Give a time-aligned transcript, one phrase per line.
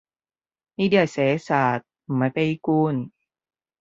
[0.73, 3.11] 呢啲係寫實，唔係悲觀